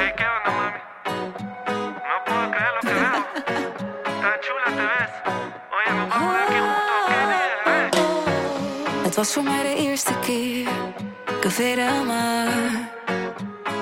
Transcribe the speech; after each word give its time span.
Hey, 0.00 0.12
¿qué 0.16 0.24
onda, 0.24 0.50
mami? 0.58 0.80
Chula 4.44 4.68
te 4.78 4.84
ves. 4.90 5.12
Oye, 5.76 5.90
nos 5.98 6.08
vamos 6.08 6.32
de 6.36 6.40
aquí 6.42 6.58
juntos. 6.66 7.00
¿Qué 7.08 7.20
día, 7.32 9.04
Het 9.04 9.14
was 9.16 9.32
voor 9.32 9.42
mij 9.42 9.62
de 9.62 9.74
eerste 9.76 10.14
keer. 10.20 10.68
Café 11.40 11.76
Mar. 12.06 12.48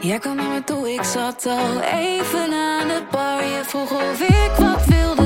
Jij 0.00 0.18
kwam 0.18 0.36
naar 0.36 0.48
me 0.48 0.64
toe, 0.64 0.92
ik 0.92 1.02
zat 1.02 1.46
al 1.46 1.80
even 1.80 2.52
aan 2.52 2.88
de 2.88 3.02
bar. 3.10 3.44
Je 3.44 3.62
vroeg 3.64 3.90
of 3.90 4.20
ik 4.20 4.52
wat 4.58 4.84
wilde 4.84 5.21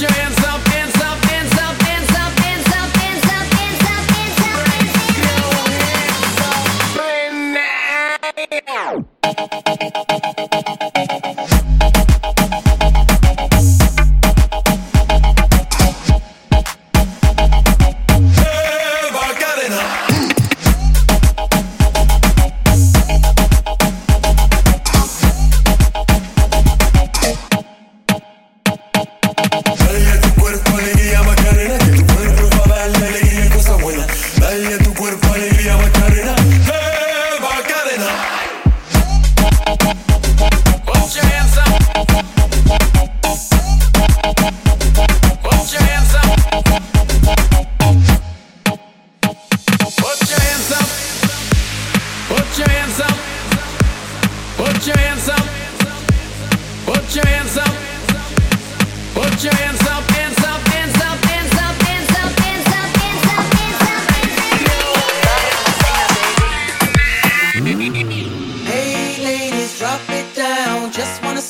your 0.00 0.12
hands 0.12 0.47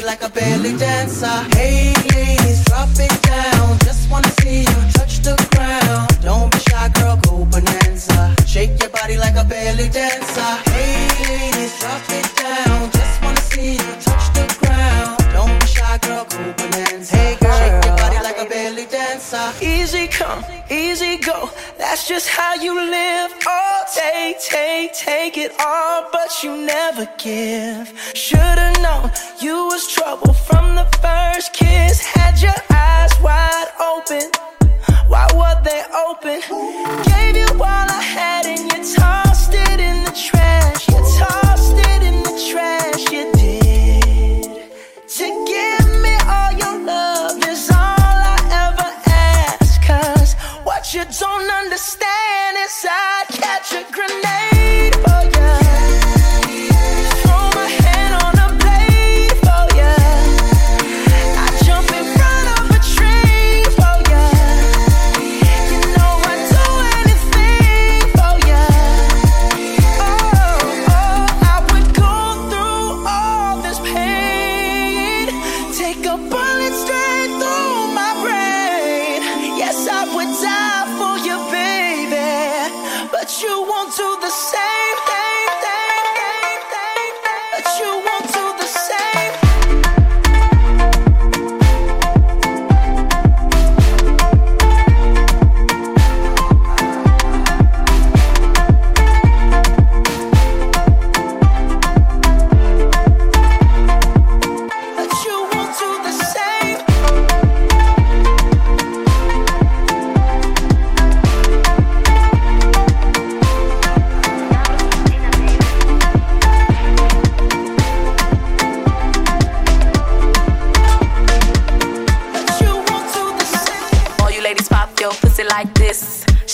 Body 0.00 0.12
like 0.12 0.22
a 0.22 0.30
belly 0.30 0.78
dancer. 0.78 1.26
Hey, 1.54 1.92
ladies, 2.14 2.64
drop 2.64 2.88
it 2.94 3.22
down. 3.22 3.78
Just 3.80 4.10
wanna 4.10 4.30
see 4.40 4.60
you 4.60 4.92
touch 4.94 5.18
the 5.18 5.36
ground. 5.52 6.08
Don't 6.22 6.50
be 6.50 6.58
shy, 6.58 6.88
girl, 6.94 7.16
go 7.16 7.44
Bananza. 7.44 8.32
Shake 8.46 8.80
your 8.80 8.88
body 8.88 9.18
like 9.18 9.36
a 9.36 9.44
belly 9.44 9.90
dancer. 9.90 10.52
Hey, 10.72 11.06
ladies, 11.28 11.78
drop 11.80 12.00
it 12.08 12.28
down. 12.34 12.90
Just 12.92 13.22
wanna 13.22 13.40
see 13.52 13.72
you 13.72 13.92
touch 14.00 14.26
the 14.32 14.46
ground. 14.60 15.18
Don't 15.34 15.60
be 15.60 15.66
shy, 15.66 15.98
girl, 15.98 16.24
go 16.24 16.38
Bananza. 16.56 17.16
Hey, 17.16 17.36
girl, 17.38 17.58
shake 17.58 17.84
your 17.84 17.96
body 17.98 18.18
like 18.24 18.38
a 18.38 18.48
belly 18.48 18.86
dancer. 18.86 19.52
Easy 19.60 20.06
come, 20.06 20.42
easy 20.70 21.18
go. 21.18 21.50
That's 21.76 22.08
just 22.08 22.26
how 22.26 22.54
you 22.54 22.72
live. 22.74 23.39
Take, 24.40 24.94
take, 24.94 25.36
it 25.36 25.52
all, 25.60 26.08
but 26.10 26.42
you 26.42 26.56
never 26.64 27.06
give. 27.18 27.92
Should've 28.14 28.80
known 28.80 29.10
you 29.38 29.66
was 29.66 29.86
trouble 29.86 30.32
from 30.32 30.76
the 30.76 30.86
first 31.02 31.52
kiss. 31.52 32.00
Had 32.00 32.40
your 32.40 32.54
eyes 32.70 33.12
wide 33.20 33.68
open. 33.78 34.30
Why 35.08 35.26
were 35.34 35.60
they 35.62 35.82
open? 36.08 36.40
Gave 37.04 37.36
you 37.36 37.48
all 37.52 37.86
I 37.90 38.00
had 38.00 38.46
and 38.46 38.60
you 38.60 38.94
tossed 38.94 39.29
you 50.94 51.04
don't 51.04 51.50
understand 51.50 52.56
is 52.56 52.84
I'd 52.88 53.26
catch 53.28 53.72
a 53.74 53.84
grenade 53.92 54.49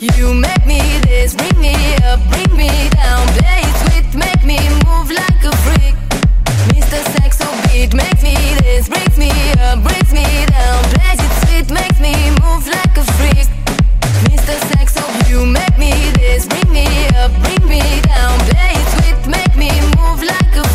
You 0.00 0.32
make 0.32 0.64
me 0.64 0.80
this, 1.04 1.34
bring 1.34 1.60
me 1.60 1.74
up, 2.08 2.20
bring 2.30 2.56
me 2.56 2.88
down. 2.88 3.26
Play 3.36 3.60
it 3.60 3.76
sweet, 3.84 4.08
make 4.16 4.42
me 4.46 4.56
move 4.88 5.10
like 5.10 5.44
a 5.44 5.54
freak. 5.60 5.94
Mr. 6.72 7.04
Me 7.92 8.08
this, 8.64 8.88
me 9.18 9.28
up, 9.60 9.84
me 10.10 10.24
down. 10.46 10.84
Play 10.96 11.20
it 11.20 11.32
sweet, 11.44 11.70
me 12.00 12.14
move 12.40 12.66
like 12.66 12.96
a 12.96 13.04
freak. 13.20 13.44
Mr. 14.24 14.56
You 15.28 15.44
make 15.44 15.76
me 15.76 15.92
this, 16.16 16.46
bring 16.46 16.72
me 16.72 16.86
up, 17.20 17.30
bring 17.44 17.68
me 17.68 18.00
down. 18.00 18.38
Play 18.48 18.80
it 18.80 18.88
sweet, 18.96 19.26
make 19.26 19.54
me 19.54 19.68
move 20.00 20.22
like 20.22 20.56
a 20.56 20.69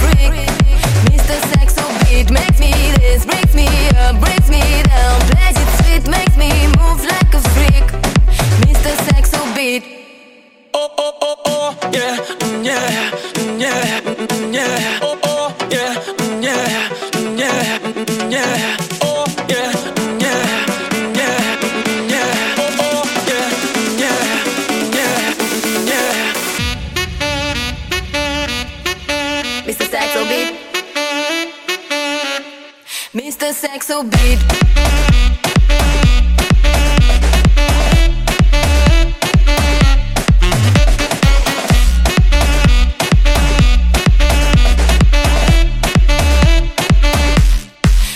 Mr. 33.46 33.54
Saxobeat. 33.54 34.40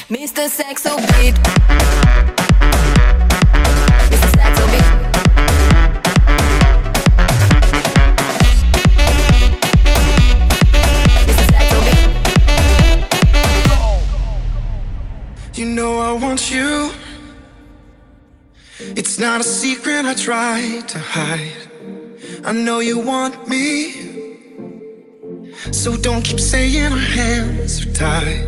Mr. 0.09 0.49
Saxobeat. 0.49 2.38
It's 19.19 19.25
not 19.25 19.41
a 19.41 19.43
secret 19.43 20.05
I 20.05 20.13
try 20.13 20.79
to 20.79 20.97
hide. 20.97 21.51
I 22.45 22.53
know 22.53 22.79
you 22.79 22.99
want 22.99 23.49
me. 23.49 23.91
So 25.73 25.97
don't 25.97 26.23
keep 26.23 26.39
saying 26.39 26.93
our 26.93 26.97
hands 26.97 27.85
are 27.85 27.91
tied. 27.91 28.47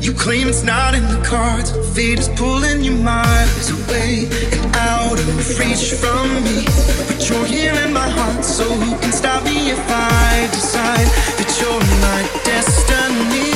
You 0.00 0.14
claim 0.14 0.48
it's 0.48 0.62
not 0.62 0.94
in 0.94 1.02
the 1.02 1.22
cards. 1.22 1.72
Fate 1.94 2.18
is 2.18 2.30
pulling 2.30 2.82
you 2.82 2.92
miles 2.92 3.68
away 3.68 4.30
and 4.52 4.76
out 4.76 5.18
of 5.18 5.58
reach 5.58 5.92
from 6.00 6.42
me. 6.42 6.64
But 7.06 7.28
you're 7.28 7.44
here 7.44 7.74
in 7.84 7.92
my 7.92 8.08
heart, 8.08 8.42
so 8.46 8.64
who 8.64 8.98
can 8.98 9.12
stop 9.12 9.44
me 9.44 9.72
if 9.72 9.84
I 9.90 10.48
decide 10.52 11.08
that 11.36 11.50
you're 11.60 11.84
my 12.00 12.20
destiny? 12.46 13.51